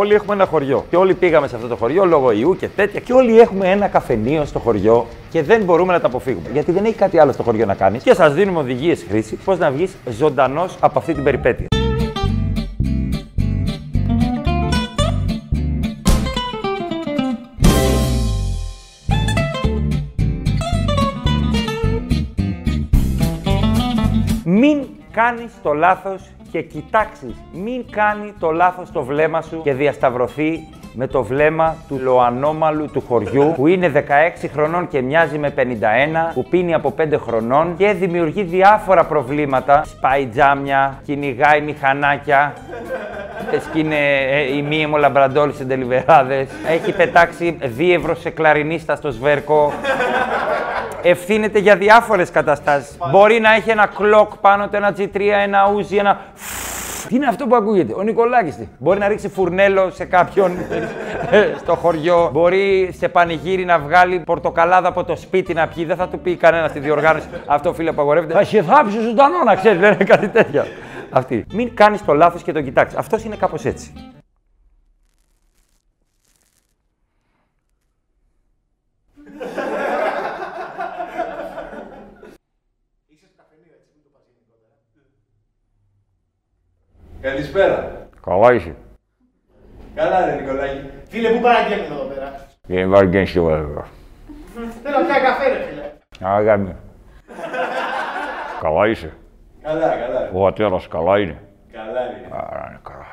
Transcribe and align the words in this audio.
Όλοι 0.00 0.14
έχουμε 0.14 0.34
ένα 0.34 0.46
χωριό. 0.46 0.84
Και 0.90 0.96
όλοι 0.96 1.14
πήγαμε 1.14 1.48
σε 1.48 1.56
αυτό 1.56 1.68
το 1.68 1.76
χωριό 1.76 2.04
λόγω 2.04 2.30
ιού 2.32 2.56
και 2.56 2.68
τέτοια. 2.68 3.00
Και 3.00 3.12
όλοι 3.12 3.40
έχουμε 3.40 3.70
ένα 3.70 3.88
καφενείο 3.88 4.44
στο 4.44 4.58
χωριό 4.58 5.06
και 5.30 5.42
δεν 5.42 5.62
μπορούμε 5.64 5.92
να 5.92 6.00
τα 6.00 6.06
αποφύγουμε. 6.06 6.48
Γιατί 6.52 6.72
δεν 6.72 6.84
έχει 6.84 6.94
κάτι 6.94 7.18
άλλο 7.18 7.32
στο 7.32 7.42
χωριό 7.42 7.66
να 7.66 7.74
κάνεις. 7.74 8.02
Και 8.02 8.14
σας 8.14 8.34
δίνουμε 8.34 8.58
οδηγίες 8.58 9.04
χρήση 9.08 9.36
πώς 9.36 9.58
να 9.58 9.70
βγεις 9.70 9.96
ζωντανός 10.10 10.76
από 10.80 10.98
αυτή 10.98 11.14
την 11.14 11.22
περιπέτεια. 11.22 11.66
Μην 24.44 24.86
κάνεις 25.12 25.52
το 25.62 25.72
λάθος 25.72 26.22
και 26.50 26.62
κοιτάξεις. 26.62 27.34
Μην 27.52 27.84
κάνει 27.90 28.34
το 28.38 28.50
λάθος 28.50 28.92
το 28.92 29.02
βλέμμα 29.02 29.42
σου 29.42 29.62
και 29.62 29.72
διασταυρωθεί 29.72 30.68
με 30.94 31.06
το 31.06 31.22
βλέμμα 31.22 31.76
του 31.88 31.98
λοανόμαλου 32.02 32.90
του 32.92 33.02
χωριού 33.08 33.52
που 33.56 33.66
είναι 33.66 33.92
16 33.94 34.48
χρονών 34.52 34.88
και 34.88 35.02
μοιάζει 35.02 35.38
με 35.38 35.54
51, 35.56 35.60
που 36.34 36.44
πίνει 36.50 36.74
από 36.74 36.94
5 36.98 37.02
χρονών 37.20 37.76
και 37.76 37.92
δημιουργεί 37.92 38.42
διάφορα 38.42 39.04
προβλήματα. 39.04 39.84
Σπάει 39.84 40.26
τζάμια, 40.26 41.00
κυνηγάει 41.04 41.60
μηχανάκια, 41.60 42.54
σκήνε 43.68 43.96
ε, 44.30 44.56
η 44.56 44.62
μία 44.62 44.88
μου 44.88 44.96
λαμπραντόλης 44.96 45.56
σε 45.56 45.64
τελιβεράδες, 45.64 46.48
έχει 46.68 46.92
πετάξει 46.92 47.56
δίευρο 47.62 48.14
σε 48.14 48.30
κλαρινίστα 48.30 48.96
στο 48.96 49.10
σβέρκο, 49.10 49.72
ευθύνεται 51.02 51.58
για 51.58 51.76
διάφορες 51.76 52.30
καταστάσεις. 52.30 52.96
Μπορεί 53.10 53.40
να 53.40 53.54
έχει 53.54 53.70
ένα 53.70 53.86
κλοκ 53.86 54.36
πάνω 54.36 54.68
του, 54.68 54.76
ένα 54.76 54.94
G3, 54.98 55.20
ένα 55.42 55.70
ούζι, 55.74 55.96
ένα. 55.96 56.20
Τι 57.08 57.16
είναι 57.16 57.26
αυτό 57.26 57.46
που 57.46 57.54
ακούγεται, 57.56 57.94
ο 57.96 58.02
Νικολάκης 58.02 58.56
τι; 58.56 58.68
Μπορεί 58.78 58.98
να 58.98 59.08
ρίξει 59.08 59.28
φουρνέλο 59.28 59.90
σε 59.90 60.04
κάποιον 60.04 60.52
ε, 61.30 61.48
στο 61.58 61.74
χωριό. 61.74 62.30
Μπορεί 62.32 62.94
σε 62.98 63.08
πανηγύρι 63.08 63.64
να 63.64 63.78
βγάλει 63.78 64.18
πορτοκαλάδα 64.18 64.88
από 64.88 65.04
το 65.04 65.16
σπίτι 65.16 65.54
να 65.54 65.68
πιει. 65.68 65.84
Δεν 65.84 65.96
θα 65.96 66.08
του 66.08 66.18
πει 66.18 66.36
κανένας 66.36 66.70
στη 66.70 66.78
διοργάνωση. 66.78 67.26
Αυτό 67.46 67.72
φίλε 67.72 67.90
απαγορεύεται. 67.90 68.32
Θα 68.32 68.44
σε 68.44 68.62
θάψει 68.62 69.00
ζωντανό 69.00 69.42
να 69.44 69.54
ξέρεις, 69.54 69.80
λένε 69.80 70.04
κάτι 70.04 70.28
τέτοια. 70.28 70.66
Αυτή. 71.10 71.44
Μην 71.52 71.74
κάνεις 71.74 72.04
το 72.04 72.14
λάθος 72.14 72.42
και 72.42 72.52
τον 72.52 72.64
κοιτάξεις. 72.64 72.98
Αυτός 72.98 73.24
είναι 73.24 73.36
κάπως 73.36 73.64
έτσι. 73.64 73.92
Καλησπέρα. 87.40 88.08
Καλά 88.24 88.52
είσαι. 88.52 88.74
Καλά 89.94 90.26
ρε 90.26 90.34
Νικολάκη. 90.40 90.90
Φίλε, 91.08 91.28
πού 91.30 91.40
παραγγέλνουμε 91.40 91.94
εδώ 91.94 92.04
πέρα; 92.04 92.46
Δεν 92.66 92.88
υπάρχει 92.88 93.10
και 93.10 93.24
στο 93.24 93.42
βέβαια. 93.42 93.84
Θέλω 94.82 95.04
πια 95.06 95.18
καφέ, 95.20 95.48
ρε 95.48 95.64
φίλε. 95.68 95.92
Αγάπη. 96.20 96.76
Καλά 98.60 98.88
είσαι. 98.88 99.12
Καλά, 99.62 99.88
καλά. 99.88 100.20
ρε. 100.20 100.30
Ο 100.32 100.42
πατέρας 100.42 100.88
καλά 100.88 101.18
είναι. 101.18 101.38
Καλά 101.72 102.00
ρε. 102.00 102.28
Άρα 102.30 102.66
είναι 102.68 102.80
καλά. 102.82 103.06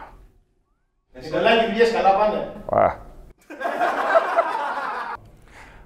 Εσύ 1.13 1.29
Νικολάκη, 1.29 1.65
δουλειές 1.65 1.91
καλά 1.91 2.09
πάνε. 2.17 2.37
Α. 2.83 2.95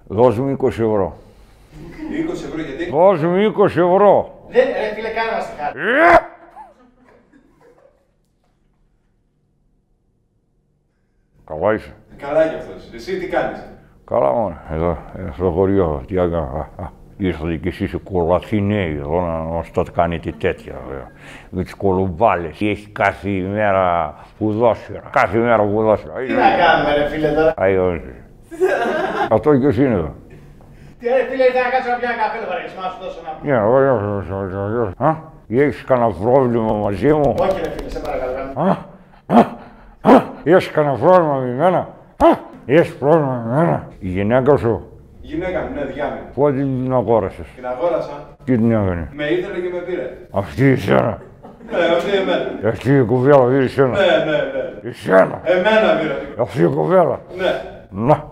Δώσ' 0.08 0.38
μου 0.38 0.58
20 0.62 0.68
ευρώ. 0.68 1.18
20 2.30 2.34
ευρώ 2.34 2.62
γιατί; 2.62 2.92
Δώσ' 2.92 3.24
μου 3.24 3.54
20 3.58 3.66
ευρώ. 3.66 4.46
Δεν, 4.50 4.68
ρε 4.68 4.94
φίλε, 4.96 5.10
κάνε 5.10 5.32
μας 5.32 5.50
τη 5.50 5.62
χάρη. 5.62 5.80
Καλά 11.60 11.74
είσαι. 11.74 11.92
Καλά 12.18 12.48
κι 12.48 12.56
αυτός. 12.56 12.90
Εσύ 12.96 13.18
τι 13.20 13.28
κάνεις; 13.28 13.60
Καλά 14.06 14.32
μόνο. 14.34 14.58
Εδώ, 14.72 14.98
ε, 15.18 15.22
στο 15.34 15.50
χωριό, 15.52 16.04
τι 16.08 16.14
έκανα. 16.16 16.38
Α, 16.38 16.84
α, 16.84 16.90
Ήρθατε 17.18 17.56
κι 17.56 17.68
εσείς 17.68 17.94
οι 17.94 17.98
κολαθινέοι 17.98 18.96
εδώ 18.98 19.22
να 19.22 19.32
μας 19.38 19.72
τα 19.72 19.84
κάνετε 19.96 20.32
τέτοια. 20.40 20.74
ε, 20.74 21.12
Με 21.50 21.64
τις 21.64 21.74
κολουμπάλες. 21.76 22.62
Έχει 22.62 22.88
κάθε 22.92 23.30
μέρα 23.30 24.14
πουδόσφαιρα. 24.38 25.10
Κάθε 25.12 25.38
μέρα 25.38 25.64
πουδόσφαιρα. 25.64 26.14
Τι 26.14 26.34
να 26.34 26.40
κάνουμε, 26.40 26.96
ρε 26.98 27.08
φίλε, 27.08 27.32
τώρα; 27.32 27.54
Αϊ, 27.58 27.78
όχι. 27.78 28.14
Αυτό 29.36 29.58
και 29.58 29.68
εσύ 29.68 29.84
είναι 29.86 29.94
εδώ; 29.94 30.14
Τι, 31.00 31.06
ρε 31.08 31.24
φίλε, 31.30 31.44
ήθελα 31.44 31.64
να 31.64 31.70
κάτσω 31.70 31.90
να 31.90 31.98
πιω 31.98 32.08
ένα 32.12 32.18
καφέ, 32.24 32.38
το 32.40 32.46
παραγγελμά 32.52 32.90
σου 32.90 32.98
δώσω 33.04 33.20
να 33.26 33.32
πιω. 33.42 33.52
Ναι, 33.52 33.62
ωραία, 33.62 33.92
ωραία, 33.94 34.36
ωραία, 34.36 34.60
ωραία. 34.60 34.94
Α, 34.98 35.16
έχεις 35.48 35.84
κανένα 35.84 36.12
πρόβλημα 36.24 36.74
μαζί 36.74 37.14
μου; 37.14 37.36
Όχι, 37.40 37.62
ρε 37.64 37.70
φίλε, 37.70 37.90
σε 37.90 38.00
παρακαλώ. 38.00 38.78
Κάνε. 40.44 40.50
Α, 40.50 40.54
α, 40.54 40.54
α, 40.54 40.58
έχεις 40.58 40.72
κανένα 40.72 40.96
πρόβλημα 40.98 41.36
με 41.36 41.50
εμένα; 41.50 41.78
Α, 42.18 42.38
έχεις 42.66 42.96
πρόβλημα 42.96 43.44
με 43.46 43.54
εμένα; 43.54 43.88
Η 44.00 44.08
γυναίκα 44.08 44.58
σου, 44.58 44.86
Γυναίκα 45.22 45.60
μου, 45.62 45.70
ναι, 45.76 45.86
διάμενη. 45.94 46.22
πότε 46.36 46.52
την 46.58 46.94
αγόρασες; 46.94 47.46
Την 47.56 47.66
αγόρασα. 47.66 48.12
Τι 48.44 48.58
την 48.58 48.72
έκανε. 48.72 49.10
Με 49.14 49.24
ήθελε 49.24 49.60
και 49.60 49.70
με 49.74 49.80
πήρε. 49.80 50.18
Αυτή 50.32 50.66
εσένα. 50.66 51.22
Ναι, 51.72 51.78
αυτή 51.78 52.18
εμένα. 52.18 52.70
Αυτή 52.70 52.96
η 52.96 53.02
κουβέλα 53.02 53.46
πήρε 53.46 53.64
εσένα. 53.64 53.88
Ναι, 53.88 53.96
ναι, 53.96 54.32
ναι. 54.32 54.90
Εσένα. 54.90 55.42
Εμένα 55.44 56.00
πήρε. 56.00 56.14
Αυτή 56.38 56.62
η 56.62 56.66
κουβέλα. 56.66 57.20
Ναι. 57.38 57.62
Να. 57.90 58.30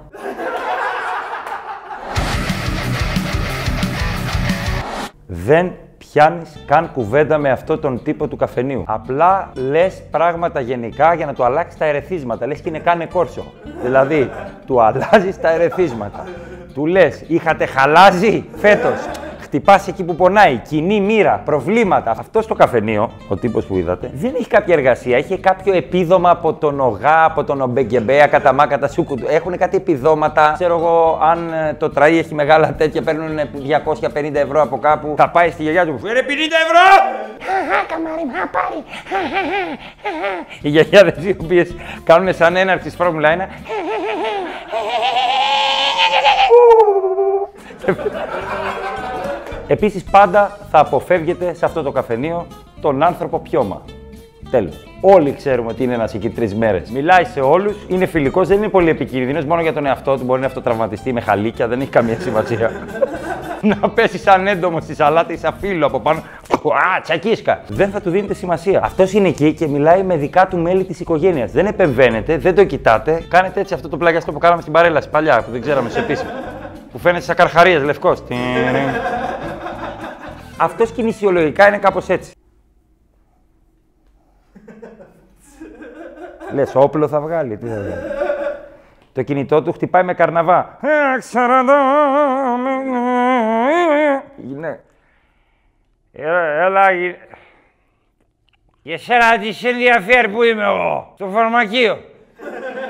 Δεν 5.26 5.72
πιάνει 6.12 6.42
καν 6.66 6.92
κουβέντα 6.94 7.38
με 7.38 7.50
αυτό 7.50 7.78
τον 7.78 8.04
τύπο 8.04 8.28
του 8.28 8.36
καφενείου. 8.36 8.84
Απλά 8.88 9.52
λες 9.54 10.04
πράγματα 10.12 10.60
γενικά 10.60 11.14
για 11.14 11.26
να 11.26 11.34
του 11.34 11.44
αλλάξεις 11.44 11.80
τα 11.80 11.86
ερεθίσματα. 11.86 12.48
Λες 12.48 12.60
και 12.60 12.70
είναι 12.70 12.80
κάνε 12.80 13.06
κόρσο. 13.06 13.44
δηλαδή, 13.84 14.30
του 14.66 14.82
αλλάζεις 14.82 15.40
τα 15.42 15.52
ερεθίσματα. 15.52 16.24
Του 16.74 16.86
λες, 16.86 17.24
είχατε 17.28 17.66
χαλάζει 17.66 18.46
φέτος. 18.56 19.00
Χτυπάς 19.50 19.88
εκεί 19.88 20.04
που 20.04 20.16
πονάει. 20.16 20.58
Κοινή 20.58 21.00
μοίρα, 21.00 21.42
προβλήματα. 21.46 22.12
Αυτό 22.12 22.42
στο 22.42 22.54
καφενείο, 22.54 23.12
ο 23.28 23.36
τύπος 23.36 23.66
που 23.66 23.76
είδατε, 23.76 24.12
δεν 24.14 24.34
έχει 24.36 24.48
κάποια 24.48 24.74
εργασία. 24.74 25.18
Έχει 25.18 25.38
κάποιο 25.38 25.74
επίδομα 25.74 26.30
από 26.30 26.54
τον 26.54 26.80
ΟΓΑ, 26.80 27.26
από 27.26 27.44
τον 27.44 27.62
Ομπεγκεμπέα, 27.62 28.28
κατά 28.28 28.68
τα 28.80 28.88
σούκου 28.88 29.16
του. 29.16 29.26
Έχουν 29.30 29.58
κάτι 29.58 29.78
επιδόματα. 29.78 30.52
Ξέρω 30.54 30.78
εγώ, 30.78 31.20
αν 31.22 31.54
ε, 31.54 31.74
το 31.74 31.90
τραί 31.90 32.18
έχει 32.18 32.34
μεγάλα 32.34 32.74
τέτοια, 32.74 33.02
παίρνουν 33.02 33.40
250 33.40 34.34
ευρώ 34.34 34.62
από 34.62 34.78
κάπου. 34.78 35.14
Θα 35.18 35.30
πάει 35.30 35.52
στη 35.52 35.64
γιαγιά 35.64 35.86
του. 35.86 36.00
Φέρε 36.04 36.20
50 36.22 36.24
ευρώ! 36.66 36.88
Καμάρι, 37.88 38.26
μα 38.26 38.48
πάρει. 38.52 38.84
Οι 40.62 40.70
γιαγιάδε 40.70 41.14
οι 41.22 41.36
οποίες 41.42 41.76
κάνουν 42.04 42.34
σαν 42.34 42.56
έναρξη 42.56 42.90
Φόρμουλα 42.90 43.50
1. 47.86 48.30
Επίσης 49.72 50.04
πάντα 50.04 50.58
θα 50.72 50.80
αποφεύγετε 50.80 51.54
σε 51.54 51.66
αυτό 51.66 51.82
το 51.82 51.92
καφενείο 51.92 52.48
τον 52.82 53.04
άνθρωπο 53.04 53.40
πιώμα. 53.40 53.82
Τέλος. 54.52 54.88
Όλοι 55.02 55.34
ξέρουμε 55.34 55.72
ότι 55.72 55.84
είναι 55.84 55.94
ένας 55.94 56.14
εκεί 56.14 56.30
τρεις 56.30 56.56
μέρες. 56.56 56.90
Μιλάει 56.90 57.24
σε 57.24 57.40
όλους, 57.40 57.76
είναι 57.88 58.06
φιλικός, 58.06 58.48
δεν 58.48 58.58
είναι 58.58 58.68
πολύ 58.70 58.90
επικίνδυνος, 58.90 59.46
μόνο 59.46 59.62
για 59.62 59.74
τον 59.74 59.86
εαυτό 59.86 60.18
του. 60.18 60.24
Μπορεί 60.24 60.40
να 60.42 60.46
αυτοτραυματιστεί 60.46 61.14
με 61.14 61.22
χαλίκια, 61.22 61.68
δεν 61.68 61.82
έχει 61.82 61.90
καμία 61.90 62.20
σημασία. 62.20 62.72
να 63.82 63.90
πέσει 63.90 64.18
σαν 64.18 64.48
έντομο 64.48 64.82
στη 64.82 64.96
σαλάτα 64.96 65.34
ή 65.34 65.38
σαν 65.38 65.54
φίλο 65.60 65.86
από 65.86 66.00
πάνω. 66.00 66.20
Α, 66.64 67.02
τσακίσκα. 67.02 67.62
Δεν 67.68 67.90
θα 67.90 68.02
του 68.02 68.10
δίνετε 68.10 68.34
σημασία. 68.34 68.82
Αυτός 68.84 69.14
είναι 69.14 69.28
εκεί 69.28 69.54
και 69.54 69.68
μιλάει 69.68 70.04
με 70.04 70.16
δικά 70.16 70.48
του 70.48 70.58
μέλη 70.58 70.84
της 70.84 71.00
οικογένειας. 71.00 71.52
Δεν 71.52 71.66
επεμβαίνετε, 71.66 72.38
δεν 72.38 72.56
το 72.56 72.64
κοιτάτε. 72.64 73.24
Κάνετε 73.30 73.60
έτσι 73.60 73.74
αυτό 73.74 73.90
το 73.90 73.98
πλαγιαστό 73.98 74.32
που 74.32 74.40
κάναμε 74.40 74.62
στην 74.62 74.74
παρέλαση 74.74 75.10
παλιά, 75.10 75.42
που 75.42 75.52
δεν 75.52 75.62
ξέραμε 75.62 75.90
σε 75.90 76.00
επίσημο. 76.00 76.30
που 76.92 76.98
φαίνεται 76.98 77.24
σαν 77.24 77.36
καρχαρία 77.36 77.80
λευκός. 77.80 78.24
Αυτός 80.60 80.92
κινησιολογικά 80.92 81.68
είναι 81.68 81.78
κάπως 81.78 82.10
έτσι. 82.10 82.34
Λες, 86.54 86.76
όπλο 86.76 87.08
θα 87.08 87.22
βγάλει, 87.22 87.58
τι 87.58 87.68
θα 87.68 87.76
βγάλει. 87.76 87.94
Το 89.14 89.24
κινητό 89.24 89.64
του 89.64 89.72
χτυπάει 89.72 90.04
με 90.04 90.14
καρναβά. 90.14 90.78
Ναι. 94.56 94.80
Έλα, 96.12 96.40
έλα. 96.42 96.92
γι- 96.92 97.16
Για 98.82 98.98
σένα 98.98 99.38
τι 99.40 99.54
σε 99.54 99.70
ενδιαφέρει 99.70 100.30
που 100.30 100.44
είμαι 100.44 100.64
εγώ, 100.64 101.12
στο 101.16 101.28
φαρμακείο. 101.28 101.98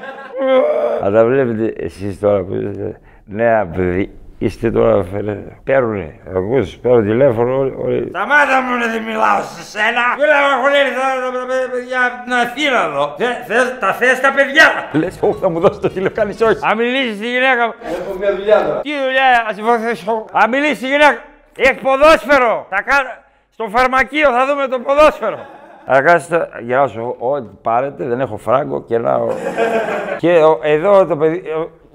Αλλά 1.04 1.26
βλέπετε 1.26 1.84
εσείς 1.86 2.20
τώρα 2.20 2.44
που 2.44 2.54
είστε 2.56 3.00
νέα 3.26 3.66
παιδί, 3.66 4.18
είστε 4.40 4.72
τώρα 4.72 5.04
φέρετε. 5.04 5.60
Παίρνουνε, 5.64 6.20
ακούς, 6.36 6.76
παίρνουν 6.82 7.04
τηλέφωνο 7.04 7.58
όλοι. 7.58 7.74
όλοι. 7.86 8.06
Σταμάτα 8.10 8.62
μου 8.62 8.74
να 8.78 8.88
δεν 8.94 9.02
μιλάω 9.04 9.42
σε 9.56 9.64
σένα. 9.74 10.04
Μιλάω 10.20 10.48
έχουν 10.58 10.72
έρθει 10.82 10.94
τα- 11.00 11.18
τα 11.24 11.30
τα 11.48 11.70
παιδιά 11.72 12.00
από 12.08 12.18
την 12.24 12.34
Αθήνα 12.44 12.80
εδώ. 12.90 13.06
Θε- 13.18 13.42
θες- 13.50 13.76
Τα 13.80 13.94
θες 14.00 14.20
τα 14.26 14.32
παιδιά. 14.38 14.68
Λες, 14.92 15.18
όχι 15.22 15.40
θα 15.44 15.50
μου 15.50 15.60
δώσει 15.60 15.80
το 15.80 15.88
τηλέφωνο, 15.90 16.16
κάνεις 16.20 16.42
όχι. 16.42 16.60
Αν 16.70 16.78
μιλήσεις 16.78 17.16
στη 17.18 17.28
γυναίκα 17.34 17.62
μου. 17.68 17.74
Έχω 18.00 18.12
μια 18.20 18.32
δουλειά 18.36 18.58
τώρα. 18.66 18.80
Τι 18.82 18.92
δουλειά, 19.04 19.28
ας 19.48 19.56
τη 19.56 19.62
βοηθήσω. 19.62 20.26
Αν 20.42 20.50
μιλήσει 20.50 20.84
η 20.86 20.90
γυναίκα. 20.94 21.18
Έχει 21.68 21.80
ποδόσφαιρο. 21.88 22.54
Θα 22.74 22.80
κάνω. 22.90 23.10
Στο 23.56 23.64
φαρμακείο 23.76 24.28
θα 24.38 24.42
δούμε 24.48 24.68
το 24.68 24.80
ποδόσφαιρο. 24.80 25.40
Αργάστα, 25.86 26.50
γεια 26.62 26.88
σου. 26.88 27.16
Ό,τι 27.20 27.48
πάρετε, 27.62 28.04
δεν 28.06 28.20
έχω 28.20 28.38
φράγκο, 28.38 28.84
κερνάω. 28.84 29.28
και 30.18 30.32
ο- 30.44 30.60
εδώ 30.64 31.06
το 31.06 31.18
παιδί. 31.18 31.44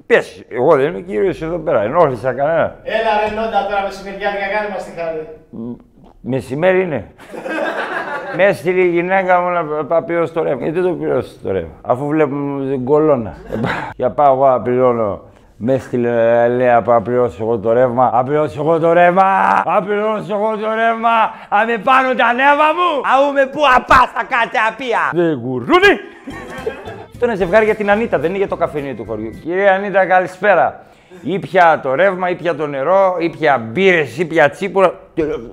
Πες, 0.07 0.45
εγώ 0.49 0.77
δεν 0.77 0.87
είμαι 0.87 1.01
κύριος 1.01 1.43
εδώ 1.43 1.59
πέρα. 1.59 1.83
Ενόχλησα 1.83 2.33
κανένα. 2.33 2.77
Έλα 2.83 3.29
ρε 3.29 3.35
Νόντα 3.35 3.67
τώρα 3.69 3.83
μεσημεριάτικα, 3.83 4.47
κάνε 4.55 4.69
μας 4.73 4.85
τη 4.85 5.01
χάρη. 5.01 5.29
Μεσημέρι 6.21 6.83
είναι. 6.83 7.11
Μες 8.37 8.47
έστειλε 8.47 8.81
η 8.81 8.89
γυναίκα 8.89 9.41
μου 9.41 9.49
να 9.49 9.85
πάω 9.85 10.03
πληρώσει 10.03 10.33
το 10.33 10.43
ρεύμα. 10.43 10.63
Γιατί 10.63 10.81
δεν 10.81 10.91
το 10.91 10.97
πληρώσει 10.97 11.39
το 11.43 11.51
ρεύμα, 11.53 11.75
αφού 11.83 12.07
βλέπουμε 12.07 12.71
την 12.71 12.85
κολόνα. 12.85 13.35
Για 13.97 14.11
πάω 14.11 14.35
εγώ 14.35 14.49
να 14.49 14.61
πληρώνω. 14.61 15.21
Μες 15.57 15.77
έστειλε, 15.77 16.49
λέει, 16.49 16.67
να 16.67 16.83
πάω 16.83 16.95
να 16.95 17.03
πληρώσω 17.03 17.43
εγώ 17.43 17.59
το 17.59 17.73
ρεύμα. 17.73 18.11
Να 18.15 18.23
πληρώσω 18.23 18.61
εγώ 18.63 18.79
το 18.79 18.93
ρεύμα. 18.93 19.63
Να 19.65 19.83
πληρώσω 19.83 20.35
εγώ 20.35 20.57
το 20.57 20.75
ρεύμα. 20.75 21.17
Να 21.51 21.65
με 21.67 21.79
πάνω 21.85 22.15
τα 22.15 22.33
νεύα 22.33 22.69
μου. 22.77 22.91
Αού 23.15 23.33
με 23.33 23.47
πού 23.47 23.61
απάς 23.77 24.09
θα 24.15 24.25
κάτσε 24.29 24.61
απία. 24.69 25.01
Δεν 25.13 25.41
γουρούνι. 25.43 25.95
Αυτό 27.25 27.37
είναι 27.37 27.45
ζευγάρι 27.45 27.65
για 27.65 27.75
την 27.75 27.91
Ανίτα, 27.91 28.19
δεν 28.19 28.29
είναι 28.29 28.39
για 28.39 28.49
το 28.49 28.57
καφενείο 28.57 28.95
του 28.95 29.05
χωριού. 29.09 29.31
Κυρία 29.43 29.73
Ανίτα, 29.75 30.07
καλησπέρα. 30.07 30.85
Ήπια 31.23 31.81
το 31.83 31.95
ρεύμα, 31.95 32.29
ήπια 32.31 32.55
το 32.55 32.67
νερό, 32.67 33.17
ήπια 33.19 33.59
μπύρες, 33.59 34.19
ήπια 34.19 34.51
τσίπουρα. 34.51 34.95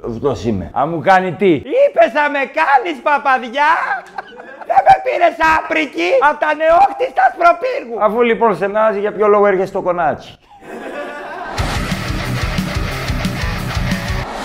Αυτό 0.05 0.35
είμαι. 0.45 0.69
Αν 0.73 0.89
μου 0.89 0.99
κάνει 1.01 1.31
τι; 1.31 1.51
Είπες 1.53 2.13
να 2.13 2.29
με 2.29 2.39
κάνεις 2.59 3.01
παπαδιά. 3.03 3.71
Δεν 4.67 4.81
με 4.87 4.95
πήρες 5.03 5.35
άπρικη 5.57 6.09
από 6.29 6.39
τα 6.39 6.49
νεόχτιστα 6.55 7.23
σπροπύργου. 7.33 8.03
Αφού 8.05 8.21
λοιπόν 8.21 8.55
σε 8.55 8.67
νάζει, 8.67 8.99
για 8.99 9.11
ποιο 9.11 9.27
λόγο 9.27 9.45
έρχεσαι 9.47 9.67
στο 9.67 9.81
κονάτσι; 9.81 10.37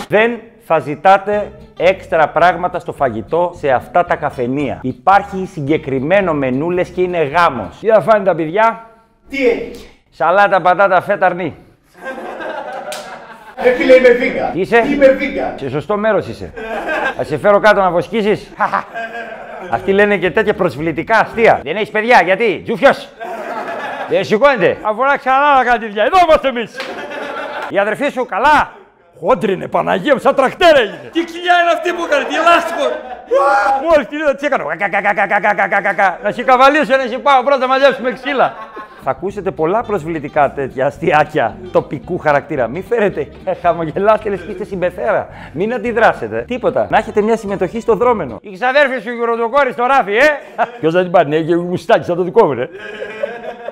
Δεν 0.08 0.41
θα 0.67 0.79
ζητάτε 0.79 1.53
έξτρα 1.79 2.29
πράγματα 2.29 2.79
στο 2.79 2.93
φαγητό 2.93 3.53
σε 3.58 3.70
αυτά 3.70 4.05
τα 4.05 4.17
καφενεία. 4.17 4.79
Υπάρχει 4.82 5.49
συγκεκριμένο 5.53 6.32
μενού, 6.32 6.70
λες 6.70 6.88
και 6.88 7.03
είναι 7.03 7.23
γάμος. 7.23 7.79
Τι 7.81 7.87
θα 7.87 8.00
φάνε 8.00 8.25
τα 8.25 8.35
παιδιά, 8.35 8.87
Τι 9.29 9.47
έχει. 9.49 9.88
σαλάτα, 10.11 10.61
πατάτα, 10.61 11.00
φέτα, 11.00 11.26
αρνί. 11.26 11.55
Ρε 13.62 13.73
φίλε 13.73 13.94
είμαι 13.94 14.08
βίγκα. 14.08 14.50
Είσαι; 14.55 14.82
Είμαι 14.93 15.08
βίγκα. 15.08 15.55
Σε 15.56 15.70
σωστό 15.70 15.97
μέρος 15.97 16.26
είσαι. 16.29 16.53
Θα 17.17 17.25
σε 17.25 17.38
φέρω 17.38 17.58
κάτω 17.61 17.81
να 17.81 17.91
βοσκήσεις. 17.91 18.50
Αυτοί 19.70 19.93
λένε 19.93 20.17
και 20.17 20.31
τέτοια 20.31 20.55
προσβλητικά 20.55 21.19
αστεία. 21.19 21.61
Δεν 21.62 21.76
έχεις 21.76 21.91
παιδιά, 21.91 22.23
γιατί, 22.25 22.61
τζούφιος. 22.64 23.08
Δεν 24.11 24.25
σηκώνεται. 24.25 24.76
Αφορά 24.82 25.17
ξανά 25.19 25.55
να 25.56 25.64
κάνεις 25.64 25.88
δουλειά. 25.88 26.05
Εδώ 26.05 26.19
είμαστε 26.25 26.49
εμείς. 26.49 26.76
Η 27.69 27.79
αδερφή 27.79 28.08
σου 28.08 28.26
καλά. 28.26 28.75
Χόντρινε, 29.21 29.69
Παναγία 29.69 30.15
μου, 30.15 30.21
σαν 30.21 30.35
τρακτέρα 30.35 30.79
έγινε. 30.79 31.09
Τι 31.13 31.25
κοιλιά 31.25 31.55
είναι 31.63 31.73
αυτή 31.77 31.93
που 31.93 32.05
έκανε, 32.05 32.25
τι 32.25 32.35
λάστιχο. 32.47 32.87
Μόλι 33.89 34.05
την 34.07 34.19
είδα, 34.19 34.35
τι 34.35 34.47
έκανε. 34.47 34.65
Να 36.23 36.31
σε 36.31 36.43
καβαλήσω, 36.43 36.97
να 36.97 37.07
σε 37.07 37.19
πάω 37.19 37.43
πρώτα 37.43 37.67
μαλλιά 37.67 37.97
με 38.03 38.13
ξύλα. 38.13 38.55
Θα 39.09 39.15
ακούσετε 39.15 39.51
πολλά 39.51 39.83
προσβλητικά 39.83 40.53
τέτοια 40.53 40.87
αστείακια 40.87 41.57
τοπικού 41.73 42.19
χαρακτήρα. 42.19 42.69
Μην 42.69 42.85
φέρετε 42.85 43.29
χαμογελάστε 43.63 44.29
λες 44.29 44.41
και 44.41 44.51
είστε 44.51 44.65
συμπεθέρα. 44.65 45.29
Μην 45.53 45.75
αντιδράσετε. 45.75 46.45
Τίποτα. 46.47 46.87
Να 46.91 46.99
έχετε 46.99 47.21
μια 47.21 47.37
συμμετοχή 47.37 47.81
στο 47.81 47.95
δρόμενο. 47.95 48.39
Η 48.41 48.53
ξαδέρφη 48.53 49.01
σου 49.01 49.11
γυροδοκόρη 49.11 49.73
στο 49.73 49.85
ράφι, 49.85 50.17
ε! 50.17 50.27
Ποιος 50.81 50.93
θα 50.95 51.03
την 51.03 51.11
πάρει, 51.11 51.29
ναι, 51.29 51.41
και 51.41 51.57
μουστάκι, 51.57 52.05
θα 52.05 52.15
το 52.15 52.23
δικό 52.23 52.47
μου, 52.47 52.53
ε. 52.53 52.69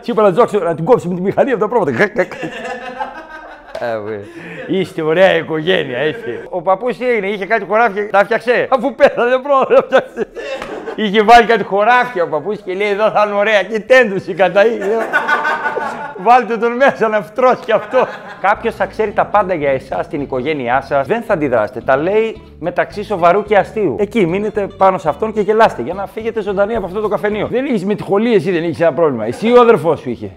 Τι 0.00 0.12
να 0.60 0.74
την 0.74 0.84
κόψει 0.84 1.08
με 1.08 1.14
τη 1.14 1.20
μηχανή 1.20 1.50
από 1.50 1.60
τα 1.60 1.68
πρόβατα. 1.68 1.92
Είστε 4.66 5.02
ωραία 5.02 5.36
οικογένεια, 5.36 6.04
είστε. 6.04 6.46
Ο 6.48 6.62
παππούς 6.62 6.96
τι 6.96 7.08
έγινε, 7.08 7.26
είχε 7.26 7.46
κάτι 7.46 7.64
χωράφια, 7.64 8.10
τα 8.10 8.24
φτιάξε. 8.24 8.68
Αφού 8.70 8.94
πέθανε, 8.94 9.30
δεν 9.30 9.42
πρόλαβε 9.42 9.74
να 9.74 9.82
φτιάξει. 9.82 10.26
Είχε 10.96 11.22
βάλει 11.22 11.46
κάτι 11.46 11.62
χωράφια 11.62 12.22
ο 12.22 12.28
παππούς 12.28 12.60
και 12.60 12.74
λέει: 12.74 12.88
Εδώ 12.88 13.10
θα 13.10 13.24
είναι 13.26 13.36
ωραία. 13.36 13.62
Και 13.62 13.80
τέντουσε 13.80 14.32
κατά 14.32 14.62
Βάλτε 16.22 16.56
τον 16.56 16.72
μέσα 16.72 17.08
να 17.08 17.22
φτρώσει 17.22 17.62
κι 17.64 17.72
αυτό. 17.72 18.06
Κάποιος 18.40 18.74
θα 18.74 18.86
ξέρει 18.86 19.12
τα 19.12 19.24
πάντα 19.24 19.54
για 19.54 19.70
εσάς, 19.70 20.08
την 20.08 20.20
οικογένειά 20.20 20.80
σας. 20.80 21.06
Δεν 21.06 21.22
θα 21.22 21.32
αντιδράσετε. 21.32 21.80
Τα 21.80 21.96
λέει 21.96 22.42
μεταξύ 22.60 23.04
σοβαρού 23.04 23.44
και 23.44 23.56
αστείου. 23.56 23.96
Εκεί 23.98 24.26
μείνετε 24.26 24.66
πάνω 24.76 24.98
σε 24.98 25.08
αυτόν 25.08 25.32
και 25.32 25.40
γελάστε 25.40 25.82
για 25.82 25.94
να 25.94 26.06
φύγετε 26.06 26.42
ζωντανοί 26.42 26.76
από 26.76 26.86
αυτό 26.86 27.00
το 27.00 27.08
καφενείο. 27.08 27.46
Δεν 27.46 27.64
είχε 27.64 27.86
με 27.86 27.94
τη 27.94 28.02
χολή, 28.02 28.34
εσύ 28.34 28.50
δεν 28.50 28.64
είχε 28.64 28.82
ένα 28.82 28.92
πρόβλημα. 28.92 29.26
Εσύ 29.26 29.52
ο 29.52 29.60
αδερφός 29.60 30.00
σου 30.00 30.10
είχε. 30.10 30.30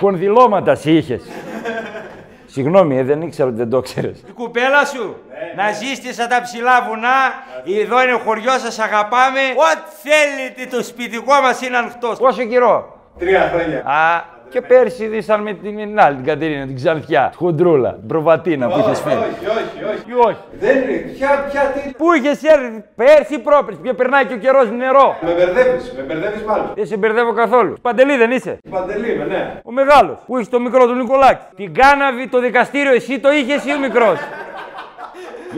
Κονδυλώματα 0.00 0.70
εσύ 0.70 0.92
είχες. 0.92 1.22
Συγγνώμη, 2.50 2.98
ε, 2.98 3.02
δεν 3.02 3.22
ήξερα 3.22 3.48
ότι 3.48 3.56
δεν 3.56 3.70
το 3.70 3.80
ξέρεις. 3.80 4.24
Η 4.28 4.32
κουπέλα 4.32 4.84
σου 4.84 5.16
να 5.56 5.72
ζήσετε 5.72 6.12
σαν 6.12 6.28
τα 6.28 6.42
ψηλά 6.42 6.82
βουνά. 6.88 7.18
Εδώ 7.82 8.02
είναι 8.02 8.14
ο 8.14 8.18
χωριός 8.18 8.60
σας, 8.60 8.78
αγαπάμε. 8.78 9.40
Ό,τι 9.40 10.08
θέλετε, 10.08 10.76
το 10.76 10.82
σπιτικό 10.82 11.32
μας 11.42 11.60
είναι 11.60 11.76
ανοιχτό. 11.76 12.14
Πόσο 12.18 12.44
καιρό; 12.44 12.98
Τρία 13.18 13.50
χρόνια. 13.52 13.78
Α, 13.86 14.24
και 14.50 14.60
πέρσι 14.60 15.06
δίσαν 15.06 15.42
με 15.42 15.52
την 15.52 16.00
άλλη, 16.00 16.16
την 16.16 16.24
Κατερίνα, 16.24 16.66
την 16.66 16.74
Ξανθιά. 16.74 17.28
Τη 17.30 17.36
Χοντρούλα, 17.36 17.94
την 17.94 18.06
προβατίνα 18.06 18.68
που 18.68 18.78
είχες 18.78 19.00
φέρει. 19.00 19.16
Όχι, 19.16 19.46
όχι, 19.46 19.84
όχι. 19.92 20.10
Ή 20.10 20.14
όχι. 20.28 20.42
Δεν 20.60 20.76
είναι. 20.76 20.96
Ποια, 21.16 21.46
ποια, 21.50 21.60
τι. 21.60 21.90
Πού 21.96 22.12
είχες 22.12 22.42
έρθει 22.42 22.84
πέρσι 22.94 23.34
ή 23.34 23.38
πρόπερσι, 23.38 23.80
πιο 23.80 23.94
περνάει 23.94 24.24
και 24.24 24.34
ο 24.34 24.36
καιρός 24.36 24.70
νερό. 24.70 25.16
Με 25.20 25.32
μπερδεύεις, 25.32 25.92
με 25.96 26.02
μπερδεύεις 26.02 26.42
μάλλον. 26.42 26.70
Δεν 26.74 26.86
σε 26.86 26.96
μπερδεύω 26.96 27.32
καθόλου. 27.32 27.74
Παντελή 27.82 28.16
δεν 28.16 28.30
είσαι; 28.30 28.58
Παντελή 28.70 29.12
είμαι, 29.12 29.24
ναι. 29.24 29.60
Ο 29.64 29.72
μεγάλος 29.72 30.18
που 30.26 30.38
είχε 30.38 30.50
το 30.50 30.60
μικρό 30.60 30.86
του 30.86 30.94
Νικολάκη. 30.94 31.44
Την 31.56 31.74
κάναβη 31.74 32.28
το 32.28 32.40
δικαστήριο, 32.40 32.92
εσύ 32.92 33.18
το 33.18 33.32
είχες 33.32 33.64
ή 33.64 33.72
ο 33.72 33.78
μικρός; 33.78 34.18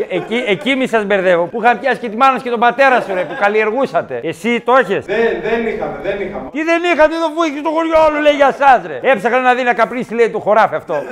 Εκεί, 0.09 0.45
εκεί 0.47 0.77
μη 0.77 0.87
σας 0.87 1.05
μπερδεύω. 1.05 1.45
Που 1.45 1.63
είχαν 1.63 1.79
πιάσει 1.81 1.99
και 1.99 2.09
τη 2.09 2.17
μάνα 2.17 2.37
σου 2.37 2.43
και 2.45 2.51
τον 2.51 2.61
πατέρα 2.61 3.01
σου, 3.01 3.15
ρε, 3.15 3.21
που 3.21 3.37
καλλιεργούσατε. 3.41 4.21
Εσύ 4.23 4.61
το 4.61 4.73
είχε. 4.83 4.99
Δεν, 4.99 5.17
δεν 5.43 5.67
είχαμε, 5.67 5.99
δεν 6.03 6.21
είχαμε. 6.21 6.49
Τι 6.53 6.63
δεν 6.63 6.83
είχατε 6.95 7.15
εδώ 7.15 7.29
που 7.35 7.43
είχε 7.43 7.59
στο 7.59 7.71
χωριό 7.71 8.05
όλο 8.09 8.21
λέει 8.21 8.33
για 8.33 8.57
εσά, 8.59 8.83
ρε. 8.87 9.11
Έψαχνα 9.11 9.41
να 9.41 9.55
δει 9.55 9.63
να 9.63 9.75
καπνίσει, 9.75 10.15
λέει, 10.15 10.31
το 10.31 10.39
χωράφι 10.39 10.75
αυτό. 10.75 10.95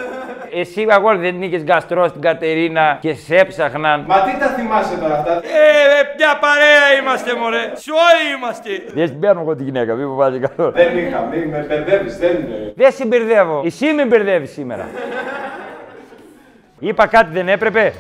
Εσύ 0.60 0.86
αγόρι 0.88 1.18
δεν 1.18 1.42
είχες 1.42 1.62
γκαστρό 1.62 2.08
στην 2.08 2.20
Κατερίνα 2.20 2.98
και 3.00 3.14
σε 3.14 3.36
έψαχναν. 3.36 4.04
Μα 4.06 4.20
τι 4.20 4.38
τα 4.38 4.46
θυμάσαι 4.46 4.96
τώρα 4.96 5.14
αυτά; 5.14 5.32
Ε, 5.32 5.38
μια 6.16 6.38
παρέα 6.40 7.00
είμαστε, 7.00 7.34
μωρέ. 7.34 7.70
Σε 7.74 7.90
όλοι 7.90 8.36
είμαστε. 8.36 8.70
Δεν 8.94 9.06
την 9.08 9.20
παίρνω 9.20 9.40
εγώ 9.40 9.56
τη 9.56 9.62
γυναίκα, 9.62 9.94
μην 9.94 10.06
φοβάσαι 10.06 10.38
καθόλου. 10.38 10.72
Δεν 10.72 10.98
είχαμε, 10.98 11.46
με 11.50 11.64
μπερδεύεις, 11.68 12.18
δεν 12.18 12.30
είναι. 12.30 12.72
Δεν 12.76 12.92
σε 12.92 13.06
μπερδεύω. 13.06 13.62
Εσύ 13.64 13.86
με 13.92 14.04
μπερδεύεις 14.04 14.50
σήμερα. 14.52 14.88
Είπα 16.88 17.06
κάτι 17.06 17.30
δεν 17.32 17.48
έπρεπε; 17.48 17.92